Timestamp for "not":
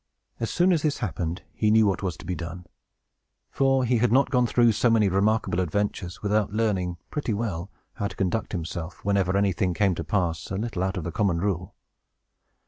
4.11-4.31